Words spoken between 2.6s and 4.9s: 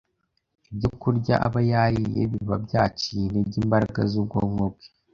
byaciye intege imbaraga z’ubwonko bwe